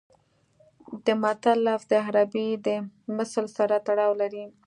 [1.05, 2.67] د متل لفظ د عربي د
[3.17, 4.45] مثل سره تړاو لري